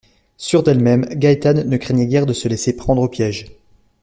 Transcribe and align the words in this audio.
Sûre 0.35 0.63
d’elle-même, 0.63 1.05
Gaétane 1.13 1.69
ne 1.69 1.77
craignait 1.77 2.07
guère 2.07 2.25
de 2.25 2.33
se 2.33 2.47
laisser 2.47 2.75
prendre 2.75 3.03
au 3.03 3.07
piège. 3.07 3.45